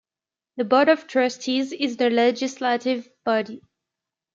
The 0.57 0.63
Board 0.63 0.89
of 0.89 1.05
Trustees 1.05 1.71
is 1.73 1.97
the 1.97 2.09
legislative 2.09 3.07
body. 3.23 3.61